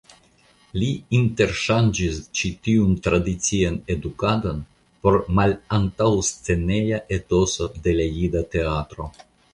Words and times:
Li 0.83 0.85
interŝanĝis 1.17 2.17
ĉi 2.39 2.51
tiun 2.67 2.95
tradician 3.07 3.77
edukadon 3.97 4.63
por 5.05 5.19
la 5.21 5.37
malantaŭsceneja 5.41 7.01
etoso 7.19 7.73
de 7.87 7.99
la 8.01 8.09
jida 8.17 8.43
teatro. 8.57 9.09